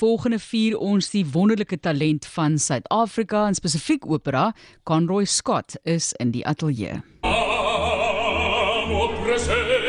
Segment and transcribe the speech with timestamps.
[0.00, 4.52] volgende vier ons die wonderlike talent van Suid-Afrika en spesifiek opera.
[4.88, 7.02] Conroy Scott is in die ateljee.
[7.20, 9.80] Amo presere,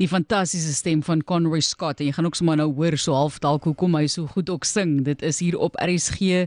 [0.00, 3.36] Die fantastiese stem van Conroy Scott en jy gaan ook sommer nou hoor so half
[3.44, 5.02] dalk hoekom hy so goed ook sing.
[5.04, 6.46] Dit is hier op RSG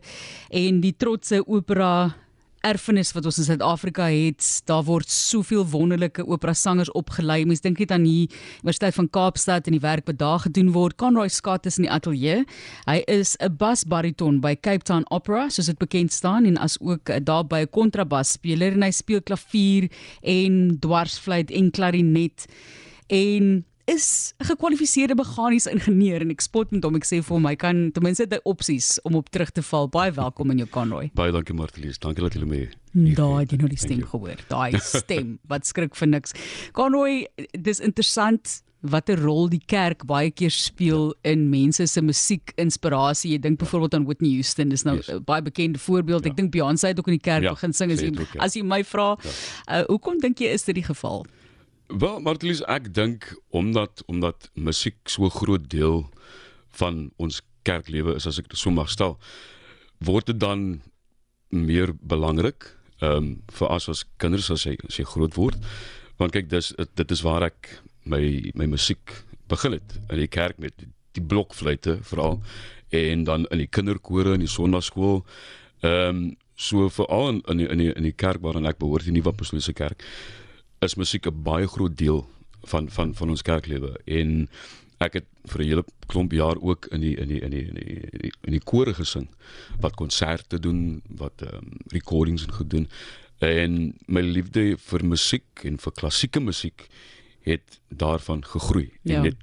[0.49, 2.15] en die trotse opera
[2.63, 4.45] erfenis wat ons in Suid-Afrika het.
[4.69, 7.43] Daar word soveel wonderlike opera sangers opgelei.
[7.45, 8.29] Mens dink net aan die
[8.61, 10.97] Universiteit van Kaapstad en die werk wat daar gedoen word.
[11.01, 12.45] Conroy Scott is in die ateljee.
[12.87, 17.09] Hy is 'n basbariton by Cape Town Opera, soos dit bekend staan en as ook
[17.09, 19.89] eh, daar by 'n kontrabasspeler en hy speel klavier
[20.21, 22.45] en dwarsfluit en klarinet
[23.07, 27.45] en is 'n gekwalifiseerde meganiese ingenieur en ek spot met hom ek sê vir hom
[27.45, 29.87] hy kan ten minste die opsies om op terug te val.
[29.89, 31.11] Baie welkom in jou Conroy.
[31.13, 31.99] Baie dankie Martelies.
[31.99, 34.37] Dankie dat julle my Daai het jy nou die stem gehoor.
[34.47, 36.31] Daai stem wat skrik vir niks.
[36.71, 37.25] Conroy,
[37.59, 43.31] dis interessant watter rol die kerk baie keer speel in mense se musiekinspirasie.
[43.31, 45.09] Jy dink byvoorbeeld aan Whitney Houston, dis nou Yes.
[45.09, 46.25] 'n baie bekende voorbeeld.
[46.25, 48.39] Ek dink Beyoncé het ook in die kerk Ja, begin sing as jy ook, ja.
[48.43, 49.17] as jy my vra.
[49.69, 51.25] Uh, hoekom dink jy is dit die geval?
[51.93, 55.99] Wel, Martelies, ek dink omdat omdat musiek so groot deel
[56.79, 57.37] van ons
[57.69, 59.19] kerklewe is as ek dit so mag stel,
[60.01, 60.81] word dit dan
[61.53, 65.61] meer belangrik ehm um, vir as as kinders as jy as jy groot word.
[66.17, 67.69] Want kyk, dis dit is waar ek
[68.09, 68.23] my
[68.57, 69.13] my musiek
[69.51, 70.89] begin het in die kerk met die,
[71.21, 72.39] blokfluitte veral
[72.89, 75.21] en dan in die kinderkore in die sonnaarskool.
[75.85, 79.05] Ehm um, so veral in in die, in die in die kerk waaraan ek behoort,
[79.05, 80.01] die Nuwe Apostoliese Kerk
[80.83, 82.25] is musiek 'n baie groot deel
[82.63, 84.49] van van van ons kerklewe en
[84.99, 87.73] ek het vir 'n hele klomp jaar ook in die in die in die in
[87.75, 89.27] die in die, in die kore gesing
[89.79, 92.87] wat konserte doen wat ehm um, recordings en gedoen
[93.39, 96.87] en my liefde vir musiek en vir klassieke musiek
[97.41, 99.15] het daarvan gegroei Ja.
[99.15, 99.35] en net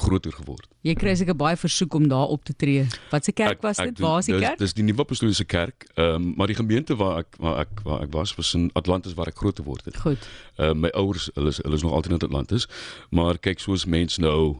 [0.00, 0.68] groter geword.
[0.86, 2.86] Jy kry seker baie versoek om daar op te tree.
[3.10, 3.98] Wat se kerk was dit?
[3.98, 4.58] Waar is die dis- kerk?
[4.58, 5.88] Dis die Nuwe Apostoliese Kerk.
[5.94, 9.14] Ehm um, maar die gemeente waar ek waar ek waar ek was was in Atlantis
[9.14, 9.96] waar ek groot geword het.
[9.96, 10.28] Goed.
[10.56, 12.68] Uh, my ouers, hulle is hulle is nog altyd in Atlantis,
[13.10, 14.56] maar kyk soos mense nou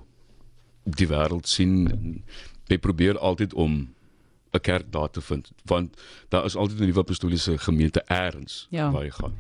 [0.85, 2.23] die wêreld sien,
[2.69, 3.95] jy probeer altyd om
[4.55, 5.97] 'n kerk daar te vind, want
[6.29, 8.91] daar is altyd 'n nuwe apostoliese gemeente eers Ja.
[8.91, 9.35] waar jy gaan.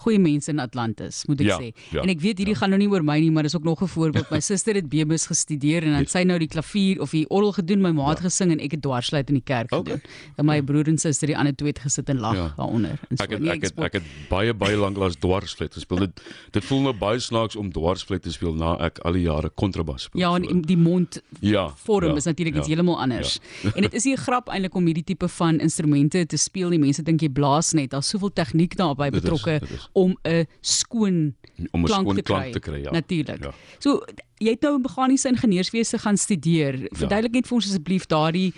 [0.00, 1.72] Goeie mense in Atlantis, moet ek Ja, sê.
[1.92, 3.82] ja, en ek weet hierdie gaan nou nie oor my nie, maar dis ook nog
[3.82, 4.30] 'n voorbeeld.
[4.30, 6.10] My suster het Bemis gestudeer en dan Yes.
[6.12, 8.82] sy nou die klavier of die orgel gedoen, my ma het gesing en ek het
[8.82, 9.94] dwarsluit in die kerk Okay.
[9.94, 10.00] gedoen.
[10.36, 12.52] En my broer en suster, die ander twee het gesit en lag Ja.
[12.56, 12.98] daaronder.
[13.10, 13.84] En so, Ek het nee, ek het spot.
[13.84, 15.98] ek het baie baie lank lank dwarsfluit gespeel.
[15.98, 16.20] Dit
[16.52, 20.02] dit voel nou baie snaaks om dwarsfluit te speel na ek al die jare kontrabas
[20.02, 20.20] speel.
[20.20, 23.38] Ja, en die mond ja, vorm ja, is natuurlik iets ja, heeltemal anders.
[23.76, 26.70] en dit is nie 'n grap eintlik om hierdie tipe van instrumente te speel.
[26.70, 27.90] Die mense dink jy blaas net.
[27.90, 29.88] Daar's soveel tegniek daarbey Dit is, betrokke dit is.
[29.92, 31.34] Om 'n skoon
[31.70, 32.90] om 'n skoon klank te kry, ja.
[32.90, 33.42] Natuurlik.
[33.42, 33.52] Ja.
[33.78, 34.04] So
[34.38, 36.88] jy het nou meganiese ingenieurswese gaan studeer.
[36.90, 38.52] Verduidelik net vir ons asseblief daardie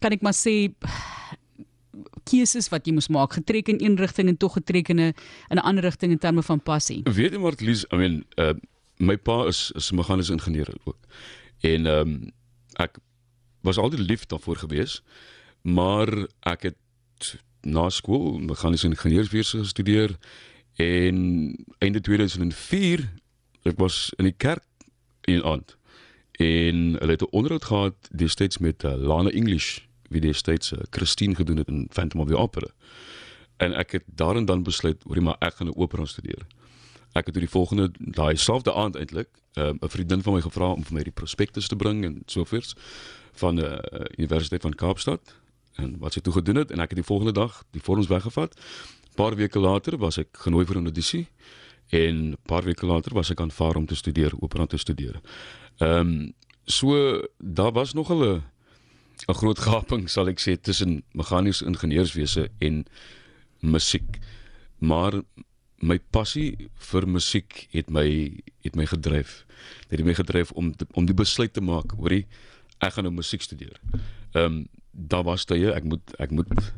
[0.00, 0.74] kan ek maar sê
[2.28, 5.14] keuses wat jy moes maak, getrek in een rigting en tog getrek in 'n
[5.50, 7.02] in 'n ander rigting in terme van passie.
[7.04, 8.54] Weet jy maar Lies, I mean, uh,
[8.98, 10.98] my pa is is 'n meganiese ingenieur ook.
[11.60, 12.32] En ehm um,
[12.76, 12.98] ek
[13.62, 15.02] was altyd lief daarvoor gewees,
[15.62, 16.08] maar
[16.40, 16.76] ek het
[17.62, 20.16] na skool meganiese ingenieurswese gestudeer
[20.76, 21.16] en
[21.78, 23.12] einde 2004
[23.62, 24.66] ek was in die kerk
[25.24, 25.76] in aand
[26.38, 29.78] en hulle het 'n onderhoud gehad destyds met uh, Lana English
[30.08, 32.68] wie destyds uh, Christine gedoen het in Phantom of the Opera.
[33.56, 36.46] En ek het daarin dan besluit oor maar ek gaan 'n opera studeer.
[37.12, 40.72] Ek het toe die volgende daai selfde aand eintlik um, 'n vriendin van my gevra
[40.72, 42.74] om vir my die prospektus te bring en sovoorts
[43.32, 45.34] van die uh, Universiteit van Kaapstad
[45.74, 48.60] en wat sy toe gedoen het en ek het die volgende dag die vorms weggevat.
[49.14, 51.26] Paar weke later was ek genooi vir 'n audisie
[51.90, 55.20] en 'n paar weke later was ek aanvaar om te studeer, opera te studeer.
[55.78, 56.32] Ehm um,
[56.64, 58.42] so daar was nog 'n
[59.28, 62.84] 'n groot gaping sal ek sê tussen meganiese ingenieurswese en
[63.60, 64.18] musiek.
[64.78, 65.22] Maar
[65.78, 68.32] my passie vir musiek het my
[68.62, 69.44] het my gedryf.
[69.88, 72.26] Dit het my gedryf om te, om die besluit te maak oor die
[72.78, 73.80] ek gaan nou musiek studeer.
[74.32, 76.72] Ehm um, daar was tye ek moet ek moet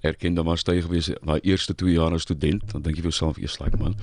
[0.00, 3.10] erken daar was tye gewees my eerste 2 jaar as student dan dink jy vir
[3.10, 3.96] jouself eers like man.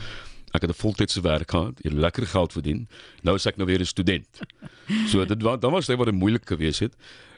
[0.54, 2.88] Ek het 'n voltydse werk gehad jy lekker geld verdien
[3.22, 4.28] nou is ek nou weer 'n student.
[5.10, 6.96] So dit was dan was dit wat moeilik gewees het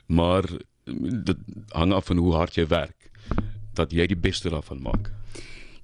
[0.08, 0.44] maar
[1.26, 1.38] dit
[1.70, 3.10] hang af van hoe hard jy werk
[3.74, 5.12] dat jy die beste daarvan maak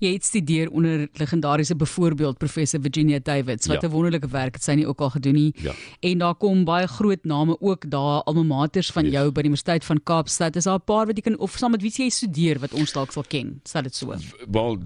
[0.01, 3.91] Jy het studeer onder legendariese byvoorbeeld professor Virginia Davids wat 'n ja.
[3.91, 5.53] wonderlike werk het sy nie ook al gedoen nie.
[5.61, 5.73] Ja.
[5.99, 9.13] En daar kom baie groot name ook daar alma maters van yes.
[9.13, 10.55] jou by die Universiteit van Kaapstad.
[10.55, 12.91] Is daar 'n paar wat jy kan of saam met wie jy studeer wat ons
[12.91, 13.59] dalk sal ken?
[13.63, 14.15] Sal dit so?
[14.51, 14.77] Wel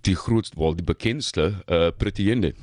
[0.00, 2.54] die grootste, wel die bekendste, uh Pretiende.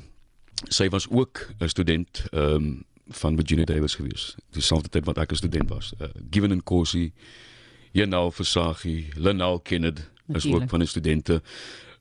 [0.70, 4.36] Sy was ook 'n student ehm um, van Virginia Davis gewees.
[4.52, 5.94] Dieselfde tyd wat ek 'n student was.
[6.02, 7.14] Uh, Given and Corsi,
[7.92, 10.64] Janal Versaghi, Lenal Kennedy is Natuurlijk.
[10.64, 11.42] ook van die studente.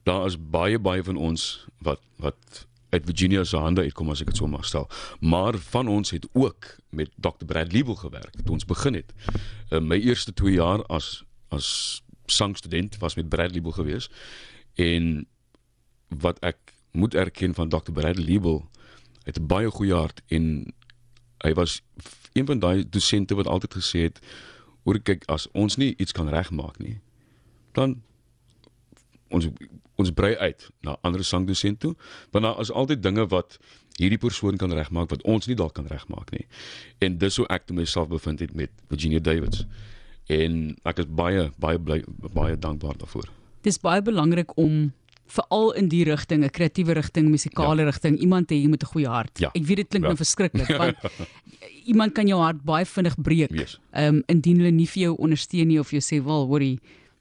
[0.02, 4.32] Daar is baie baie van ons wat wat uit Virginia se hande uitkom as ek
[4.32, 4.88] dit so mag stel.
[5.20, 7.44] Maar van ons het ook met Dr.
[7.46, 9.12] Brad Liebel gewerk toe ons begin het.
[9.70, 14.10] Uh, my eerste 2 jaar as as sangstudent was met Brad Liebel gewees
[14.74, 15.26] en
[16.08, 16.56] wat ek
[16.90, 17.92] moet erken van Dr.
[17.92, 18.68] Brad Liebel
[19.24, 20.72] het 'n baie goeie hart en
[21.44, 21.82] hy was
[22.32, 24.20] een van daai dosente wat altyd gesê het
[24.84, 27.00] oor kyk as ons nie iets kan regmaak nie
[27.72, 28.02] dan
[29.34, 29.48] ons
[29.98, 31.94] ons brei uit na ander sangdosent toe
[32.30, 33.58] want daar is altyd dinge wat
[33.98, 36.46] hierdie persoon kan regmaak wat ons nie dalk kan regmaak nie
[37.04, 39.66] en dis hoe ek toe myself bevind het met Virginia Davids
[40.28, 42.02] en ek is baie baie bly
[42.34, 43.28] baie dankbaar daarvoor
[43.66, 44.92] dis baie belangrik om
[45.28, 47.90] veral in die rigting 'n kreatiewe rigting musikale ja.
[47.90, 49.50] rigting iemand hê jy met 'n goeie hart ja.
[49.54, 50.08] ek weet dit klink ja.
[50.08, 50.96] nou verskriklik want
[51.92, 53.80] iemand kan jou hart baie vinnig breek ehm yes.
[53.92, 56.78] um, indien hulle nie vir jou ondersteun nie of jy sê wel hoorie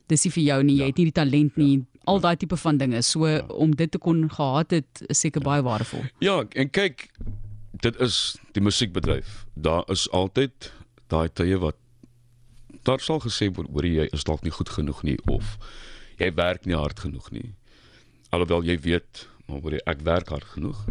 [0.07, 0.92] dis nie vir jou nie, jy ja.
[0.92, 1.96] het nie die talent nie, ja.
[2.07, 3.01] Al daai tipe van dinge.
[3.06, 3.44] So ja.
[3.48, 5.48] om dit te kon gehad het, is seker ja.
[5.50, 6.06] baie waardevol.
[6.24, 7.07] Ja, en kyk,
[7.83, 9.44] dit is die musiekbedryf.
[9.54, 10.71] Daar is altyd
[11.12, 11.77] daai tye wat
[12.88, 15.57] daar sal gesê word oor jy is dalk nie goed genoeg nie of
[16.21, 17.50] jy werk nie hard genoeg nie.
[18.31, 20.86] Alhoewel jy weet, maar word ek werk hard genoeg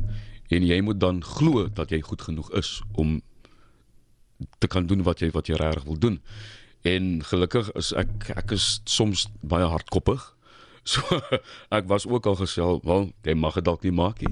[0.53, 3.19] en jy moet dan glo dat jy goed genoeg is om
[4.61, 6.21] te kan doen wat jy wat jy regtig wil doen.
[6.87, 10.23] En gelukkig is ek ek is soms baie hardkoppig.
[10.87, 11.03] So
[11.75, 14.31] ek was ook al gesê, wel, jy mag dit dalk nie maak nie.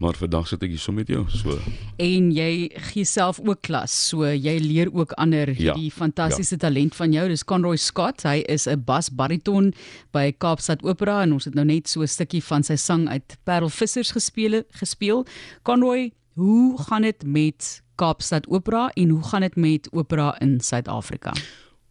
[0.00, 1.26] Maar vandag sit ek hier so met jou.
[1.28, 1.58] So.
[2.00, 3.92] En jy gee self ook klas.
[4.08, 6.62] So jy leer ook ander ja, hierdie fantastiese ja.
[6.64, 7.26] talent van jou.
[7.28, 8.24] Dis Conroy Scott.
[8.24, 9.74] Hy is 'n basbariton
[10.16, 13.36] by Kaapstad Opera en ons het nou net so 'n stukkie van sy sang uit
[13.44, 15.26] Parel Vissers gespeel gespeel.
[15.62, 21.32] Conroy, hoe gaan dit met Kaapstad Opera en hoe gaan dit met opera in Suid-Afrika?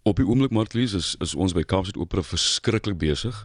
[0.04, 3.36] Op die oomblik Martlies is is ons by Kaapstad Opera verskriklik besig.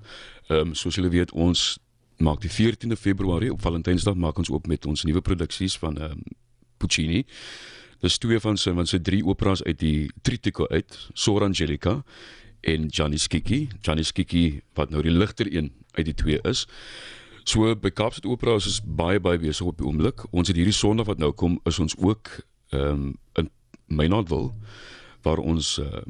[0.47, 1.79] Ehm um, soos julle weet ons
[2.23, 6.13] maak die 14de Februarie op Valentynsdag maak ons op met ons nuwe produksies van ehm
[6.13, 6.23] um,
[6.79, 7.25] Puccini.
[8.01, 12.03] Dis twee van sy van sy drie operas uit die Trittico uit, Sor Angelica
[12.61, 13.69] en Gianni Schicchi.
[13.81, 16.67] Gianni Schicchi wat nou die ligter een uit die twee is.
[17.45, 20.23] So by Kaapstad Opera is ons baie baie besig op die oomblik.
[20.31, 22.39] Ons het hierdie Sondag wat nou kom is ons ook
[22.71, 23.51] ehm um, in
[23.87, 24.53] Mainlandville
[25.25, 26.03] waar ons uh,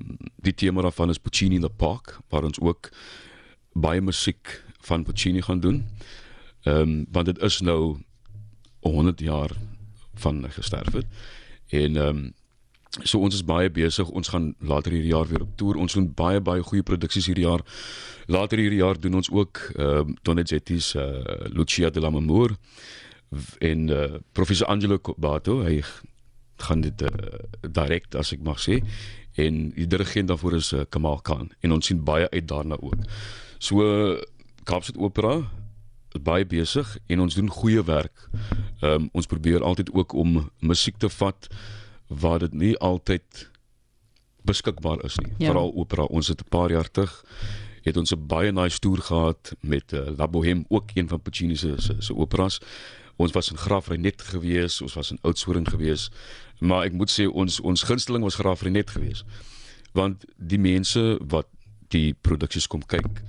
[0.42, 2.90] die tema daarvan is Puccini in the Park waar ons ook
[3.72, 5.84] baie musiek van Puccini gaan doen.
[6.62, 7.98] Ehm um, want dit is nou
[8.80, 9.50] 100 jaar
[10.14, 11.06] van gesterf het.
[11.68, 12.32] En ehm um,
[13.02, 14.08] so ons is baie besig.
[14.08, 15.76] Ons gaan later hierdie jaar weer op toer.
[15.76, 17.64] Ons doen baie baie goeie produksies hierdie jaar.
[18.26, 22.56] Later hierdie jaar doen ons ook ehm uh, Donizetti's uh, Lucia de Lammermoor
[23.58, 25.62] en uh, professor Angelo Bato.
[25.62, 25.82] Hy
[26.56, 27.08] gaan dit uh,
[27.60, 28.80] direk as ek mag sê
[29.34, 33.06] en die dirigent daarvoor is uh, Kamal Khan en ons sien baie uit daarna ook.
[33.58, 34.18] So
[34.64, 35.42] Kaapstad Opera
[36.22, 38.28] baie besig en ons doen goeie werk.
[38.80, 41.48] Ehm um, ons probeer altyd ook om musiek te vat
[42.08, 43.50] waar dit nie altyd
[44.44, 45.32] beskikbaar is nie.
[45.38, 45.50] Ja.
[45.50, 46.04] Veral opera.
[46.04, 47.24] Ons het 'n paar jaar terug
[47.84, 51.56] het ons 'n baie nice toer gehad met uh, La Bohème ook een van Puccini
[51.56, 52.60] se se operas
[53.16, 56.08] Ons was in Graafrenet gewees, ons was in Oudtshoorn gewees,
[56.58, 59.22] maar ek moet sê ons ons gunsteling was Graafrenet gewees.
[59.94, 61.46] Want die mense wat
[61.94, 63.22] die produksies kom kyk,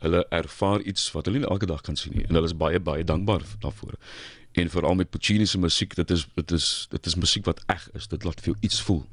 [0.00, 2.80] hulle ervaar iets wat hulle nie elke dag kan sien nie en hulle is baie
[2.80, 3.98] baie dankbaar daarvoor.
[4.58, 7.88] En veral met Puccini se musiek, dit is dit is dit is musiek wat eg
[7.94, 8.08] is.
[8.08, 9.04] Dit laat vir jou iets voel.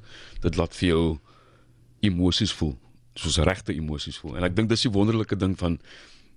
[0.42, 1.04] Dit laat vir jou
[2.06, 2.76] emosies voel,
[3.18, 4.38] soos regte emosies voel.
[4.40, 5.80] En ek dink dis die wonderlike ding van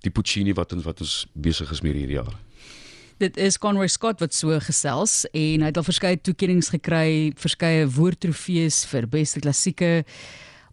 [0.04, 2.35] die Puccini wat ons wat ons besig is met hierdie jaar.
[3.18, 7.88] Dit is Conroy Scott wat so gesels en hy het al verskeie toekenninge gekry, verskeie
[7.90, 10.04] woordtrofees vir beste klassieke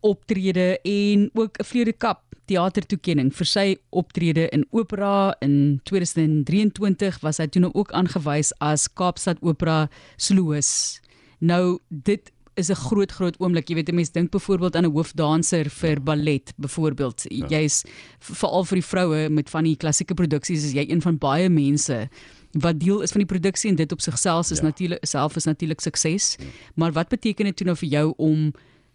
[0.06, 7.42] optrede en ook 'n Vleure Kap teatertoekenning vir sy optrede in opera in 2023 was
[7.42, 11.02] hy toe nou ook aangewys as Kaapstad Opera solois.
[11.40, 13.70] Nou dit is 'n groot groot oomblik.
[13.70, 17.24] Jy weet 'n mens dink byvoorbeeld aan 'n hoofdanser vir ballet byvoorbeeld.
[17.30, 17.48] Ja.
[17.48, 17.84] Jy's
[18.20, 22.10] veral vir die vroue met van die klassieke produksies is jy een van baie mense
[22.52, 24.64] wat deel is van die produksie en dit op sigself is ja.
[24.64, 26.36] natuurlik self is natuurlik sukses.
[26.40, 26.46] Ja.
[26.76, 28.54] Maar wat beteken dit toe nou vir jou om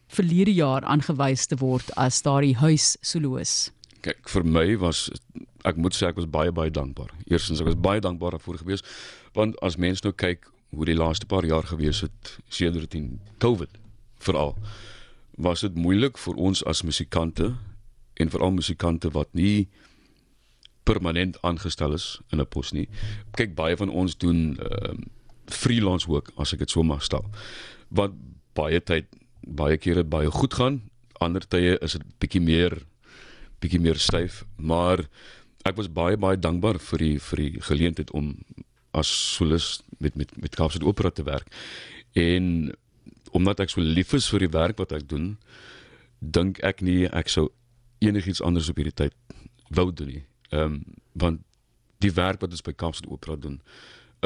[0.09, 3.71] verlede jaar aangewys te word as daardie huis solois?
[4.01, 5.11] Kyk, vir my was
[5.65, 7.11] ek moet sê ek was baie baie dankbaar.
[7.27, 8.83] Eerstens ek was baie dankbaar daarvoor gewees
[9.33, 13.79] want as mense nou kyk hoe die laaste paar jaar gewees het sedert die COVID
[14.19, 14.57] veral
[15.41, 17.55] was dit moeilik vir ons as musikante
[18.21, 19.69] en veral musikante wat nie
[20.85, 22.89] permanent aangestel is in 'n pos nie.
[23.33, 25.07] Kyk baie van ons doen ehm uh,
[25.47, 27.25] freelance werk as ek dit so mag stel.
[27.89, 28.13] Wat
[28.55, 29.07] baie tyd
[29.41, 30.83] baie kere baie goed gaan,
[31.19, 32.83] ander tye is dit bietjie meer
[33.61, 35.09] bietjie meer styf, maar
[35.65, 38.37] ek was baie baie dankbaar vir die vir die geleentheid om
[38.97, 41.49] as solis met met met Kaapstad Opera te werk.
[42.13, 42.73] En
[43.31, 45.37] omdat ek so lief is vir die werk wat ek doen,
[46.19, 47.49] dink ek nie ek sou
[48.01, 49.15] enigiets anders op hierdie tyd
[49.71, 50.25] wou doen nie.
[50.51, 50.83] Ehm um,
[51.13, 51.43] want
[52.01, 53.61] die werk wat ons by Kaapstad Opera doen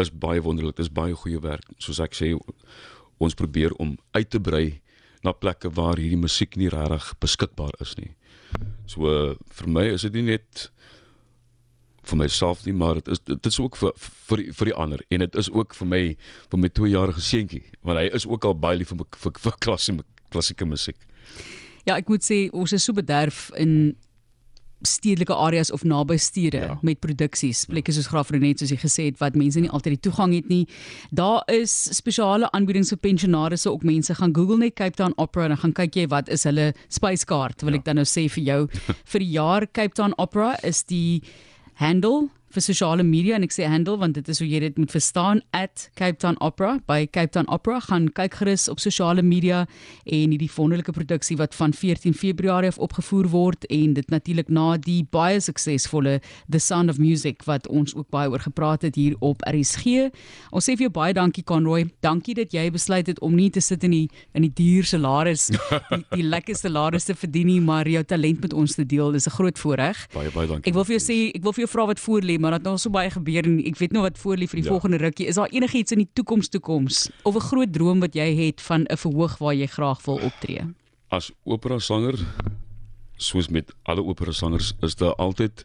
[0.01, 0.77] is baie wonderlik.
[0.77, 1.67] Dit is baie goeie werk.
[1.79, 2.33] Soos ek sê,
[3.23, 4.81] ons probeer om uit te brei
[5.25, 8.13] na plekke waar hierdie musiek nie regtig beskikbaar is nie.
[8.91, 10.69] So uh, vir my is dit nie net
[12.11, 13.93] vir myself nie, maar dit is dit is ook vir
[14.29, 16.03] vir die, vir die ander en dit is ook vir my
[16.53, 20.07] vir my 2-jarige seentjie, want hy is ook al baie lief vir vir, vir klassieke
[20.35, 20.99] klassieke musiek.
[21.85, 23.95] Ja, ek moet sê ons is so bederf in
[24.85, 26.79] stedelike areas of naby stede ja.
[26.83, 30.35] met produksies, plekke soos Graafrenet soos jy gesê het wat mense nie altyd die toegang
[30.37, 30.65] het nie.
[31.15, 35.57] Daar is spesiale aanbiedings vir pensionaars, ook mense gaan Google net Cape Town Opera en
[35.57, 37.81] dan gaan kyk jy wat is hulle spyskaart, wil ja.
[37.81, 38.61] ek dan nou sê vir jou.
[39.15, 41.23] vir die jaar Cape Town Opera is die
[41.75, 44.91] handle vir sosiale media en ek sê handle want dit is hoe jy dit moet
[44.91, 45.41] verstaan
[45.95, 49.67] @Cape Town Opera by Cape Town Opera gaan kyk gerus op sosiale media
[50.05, 54.77] en hierdie wonderlike produksie wat van 14 Februarie af opgevoer word en dit natuurlik na
[54.77, 56.21] die baie suksesvolle
[56.51, 60.11] The Sound of Music wat ons ook baie oor gepraat het hier op RSG.
[60.51, 61.87] Ons sê vir jou baie dankie Conroy.
[62.01, 65.49] Dankie dat jy besluit het om nie te sit in die in die duur salaris
[65.91, 69.13] die, die lekkerste salaris te verdien nie, maar jou talent met ons te deel.
[69.13, 70.07] Dis 'n groot voorreg.
[70.15, 70.71] Baie baie dankie.
[70.71, 72.67] Ek wil vir jou sê, ek wil vir jou vra wat voor lê maar dat
[72.69, 74.73] nou so baie gebeur en ek weet nou wat voor lê vir die ja.
[74.75, 75.27] volgende rukkie.
[75.31, 78.85] Is daar enigiets in die toekoms toekoms of 'n groot droom wat jy het van
[78.85, 80.69] 'n verhoog waar jy graag wil optree?
[81.09, 82.21] As opera sanger
[83.17, 85.65] soos met alle opera sangers is daar altyd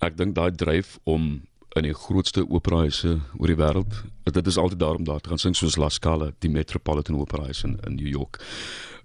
[0.00, 1.42] ek dink daai dryf om
[1.76, 3.92] in die grootste operahuise oor die wêreld.
[4.24, 7.42] Dit is altyd daar om daar te gaan sing soos La Scala, die Metropolitan Opera
[7.42, 8.40] House in, in New York.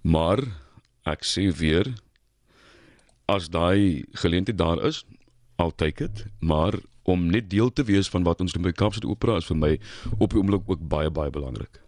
[0.02, 0.42] Maar
[1.04, 1.94] ek sê weer
[3.26, 5.04] as daai geleentheid daar is,
[5.58, 9.06] I'll take it, maar om net deel te wees van wat ons doen by Kaapstad
[9.06, 9.74] Opera is vir my
[10.18, 11.82] op die oomblik ook baie baie belangrik.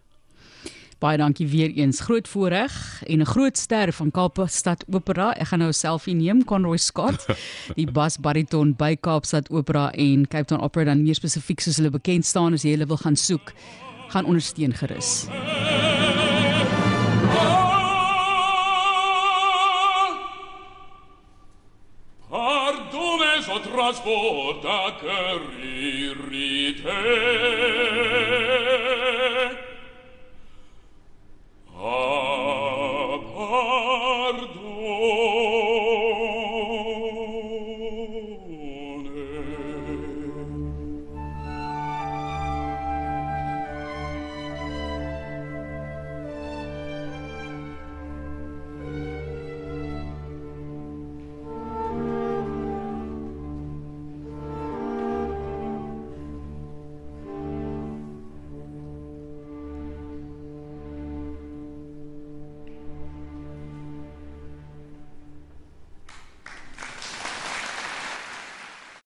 [0.98, 2.00] Baie dankie weer eens.
[2.00, 5.34] Groot voorreg en 'n groot ster van Kaapstad Opera.
[5.34, 7.26] Ek gaan nou 'n selfie neem Conroy Scott,
[7.78, 12.26] die basbariton by Kaapstad Opera en Cape Town Opera dan meer spesifiek soos hulle bekend
[12.26, 13.52] staan as jy hulle wil gaan soek,
[14.08, 15.28] gaan ondersteun gerus.
[23.88, 26.76] nas vota cariri